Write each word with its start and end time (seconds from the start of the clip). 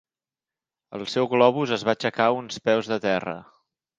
El 0.99 1.03
seu 1.15 1.27
globus 1.33 1.75
es 1.77 1.85
va 1.89 1.95
aixecar 1.95 2.31
uns 2.39 2.59
peus 2.69 2.93
del 2.93 3.03
terra. 3.07 3.37